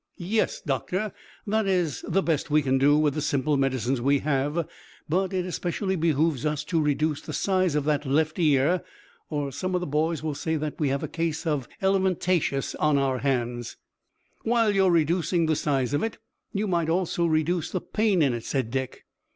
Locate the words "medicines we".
3.55-4.17